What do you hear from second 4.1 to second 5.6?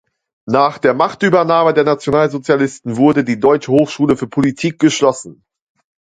für Politik" geschlossen.